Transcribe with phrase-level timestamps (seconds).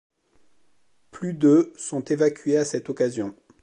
[1.11, 3.35] Plus de sont évacuées à cette occasion.